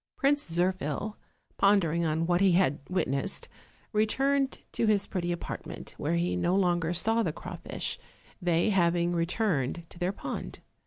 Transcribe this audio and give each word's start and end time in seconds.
Prince 0.17 0.49
Zirphil, 0.49 1.15
pondering 1.59 2.05
on 2.05 2.25
what 2.25 2.41
he 2.41 2.53
had 2.53 2.79
witnessed, 2.89 3.47
returned 3.93 4.57
to 4.71 4.87
his 4.87 5.05
pretty 5.05 5.31
apartment, 5.31 5.93
where 5.99 6.15
he 6.15 6.35
no 6.35 6.55
longer 6.55 6.91
saw 6.91 7.21
the 7.21 7.31
crawfish, 7.31 7.99
they 8.41 8.71
having 8.71 9.13
returned 9.13 9.83
to 9.91 9.99
their 9.99 10.11
pond. 10.11 10.57